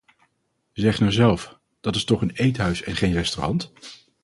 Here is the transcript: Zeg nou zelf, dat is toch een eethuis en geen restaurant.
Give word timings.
Zeg 0.73 0.99
nou 0.99 1.11
zelf, 1.11 1.59
dat 1.81 1.95
is 1.95 2.03
toch 2.03 2.21
een 2.21 2.31
eethuis 2.35 2.81
en 2.83 2.95
geen 2.95 3.13
restaurant. 3.13 3.71